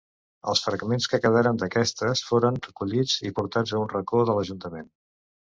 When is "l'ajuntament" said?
4.39-4.91